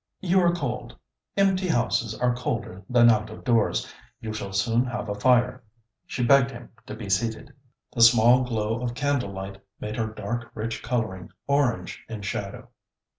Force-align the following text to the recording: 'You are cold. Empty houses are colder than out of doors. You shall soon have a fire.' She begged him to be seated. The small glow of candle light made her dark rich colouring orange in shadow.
'You 0.19 0.39
are 0.41 0.51
cold. 0.51 0.97
Empty 1.37 1.67
houses 1.67 2.19
are 2.19 2.33
colder 2.33 2.83
than 2.89 3.11
out 3.11 3.29
of 3.29 3.43
doors. 3.43 3.87
You 4.19 4.33
shall 4.33 4.51
soon 4.51 4.83
have 4.85 5.07
a 5.07 5.13
fire.' 5.13 5.61
She 6.07 6.25
begged 6.25 6.49
him 6.49 6.69
to 6.87 6.95
be 6.95 7.07
seated. 7.07 7.53
The 7.93 8.01
small 8.01 8.41
glow 8.43 8.81
of 8.81 8.95
candle 8.95 9.31
light 9.31 9.61
made 9.79 9.97
her 9.97 10.07
dark 10.07 10.49
rich 10.55 10.81
colouring 10.81 11.29
orange 11.45 12.03
in 12.09 12.23
shadow. 12.23 12.69